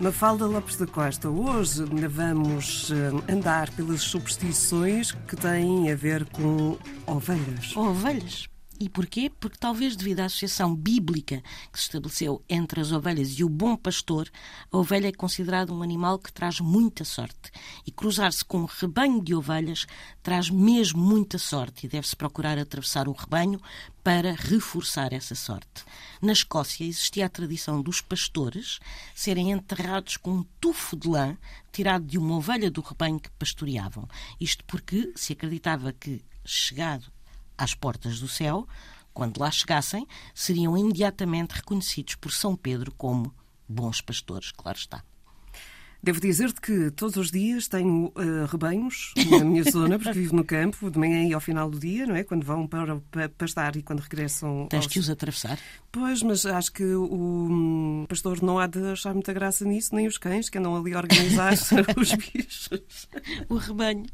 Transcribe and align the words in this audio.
Mafalda 0.00 0.46
Lopes 0.46 0.76
da 0.76 0.86
Costa, 0.86 1.28
hoje 1.28 1.84
vamos 2.08 2.90
eh, 2.90 3.32
andar 3.32 3.68
pelas 3.72 4.00
superstições 4.00 5.12
que 5.12 5.36
têm 5.36 5.92
a 5.92 5.94
ver 5.94 6.24
com 6.30 6.78
ovelhas. 7.06 7.76
Ovelhas? 7.76 8.48
E 8.82 8.88
porquê? 8.88 9.30
Porque 9.38 9.58
talvez 9.58 9.94
devido 9.94 10.20
à 10.20 10.24
associação 10.24 10.74
bíblica 10.74 11.42
que 11.70 11.78
se 11.78 11.84
estabeleceu 11.84 12.42
entre 12.48 12.80
as 12.80 12.90
ovelhas 12.92 13.38
e 13.38 13.44
o 13.44 13.48
bom 13.48 13.76
pastor, 13.76 14.30
a 14.72 14.78
ovelha 14.78 15.08
é 15.08 15.12
considerada 15.12 15.70
um 15.70 15.82
animal 15.82 16.18
que 16.18 16.32
traz 16.32 16.60
muita 16.60 17.04
sorte. 17.04 17.50
E 17.86 17.90
cruzar-se 17.90 18.42
com 18.42 18.62
um 18.62 18.64
rebanho 18.64 19.22
de 19.22 19.34
ovelhas 19.34 19.86
traz 20.22 20.48
mesmo 20.48 20.98
muita 20.98 21.36
sorte 21.36 21.84
e 21.84 21.90
deve-se 21.90 22.16
procurar 22.16 22.58
atravessar 22.58 23.06
o 23.06 23.12
rebanho 23.12 23.60
para 24.02 24.32
reforçar 24.32 25.12
essa 25.12 25.34
sorte. 25.34 25.84
Na 26.22 26.32
Escócia 26.32 26.86
existia 26.86 27.26
a 27.26 27.28
tradição 27.28 27.82
dos 27.82 28.00
pastores 28.00 28.78
serem 29.14 29.50
enterrados 29.50 30.16
com 30.16 30.36
um 30.36 30.46
tufo 30.58 30.96
de 30.96 31.06
lã 31.06 31.36
tirado 31.70 32.06
de 32.06 32.16
uma 32.16 32.36
ovelha 32.36 32.70
do 32.70 32.80
rebanho 32.80 33.20
que 33.20 33.30
pastoreavam. 33.32 34.08
Isto 34.40 34.64
porque 34.64 35.12
se 35.14 35.34
acreditava 35.34 35.92
que, 35.92 36.24
chegado 36.46 37.12
às 37.62 37.74
portas 37.74 38.20
do 38.20 38.28
céu, 38.28 38.66
quando 39.12 39.38
lá 39.38 39.50
chegassem, 39.50 40.06
seriam 40.34 40.76
imediatamente 40.76 41.52
reconhecidos 41.52 42.14
por 42.14 42.32
São 42.32 42.56
Pedro 42.56 42.92
como 42.96 43.34
bons 43.68 44.00
pastores, 44.00 44.50
claro 44.50 44.78
está. 44.78 45.04
Devo 46.02 46.18
dizer-te 46.18 46.62
que 46.62 46.90
todos 46.92 47.16
os 47.16 47.30
dias 47.30 47.68
tenho 47.68 48.06
uh, 48.06 48.46
rebanhos 48.50 49.12
na 49.30 49.44
minha 49.44 49.62
zona, 49.70 49.98
porque 49.98 50.18
vivo 50.18 50.34
no 50.34 50.44
campo, 50.44 50.90
de 50.90 50.98
manhã 50.98 51.28
e 51.28 51.34
ao 51.34 51.40
final 51.40 51.68
do 51.68 51.78
dia, 51.78 52.06
não 52.06 52.16
é? 52.16 52.24
Quando 52.24 52.42
vão 52.42 52.66
para, 52.66 52.96
para 53.10 53.28
pastar 53.28 53.76
e 53.76 53.82
quando 53.82 54.00
regressam. 54.00 54.66
Tens 54.70 54.84
aos... 54.84 54.92
que 54.92 54.98
os 54.98 55.10
atravessar? 55.10 55.58
Pois, 55.92 56.22
mas 56.22 56.46
acho 56.46 56.72
que 56.72 56.84
o 56.84 57.04
um, 57.04 58.06
pastor 58.08 58.42
não 58.42 58.58
há 58.58 58.66
de 58.66 58.82
achar 58.86 59.12
muita 59.12 59.34
graça 59.34 59.62
nisso, 59.66 59.94
nem 59.94 60.06
os 60.06 60.16
cães 60.16 60.48
que 60.48 60.56
andam 60.56 60.74
ali 60.74 60.94
a 60.94 60.98
organizar 60.98 61.52
os 62.00 62.14
bichos. 62.14 62.70
O 63.50 63.56
rebanho. 63.56 64.06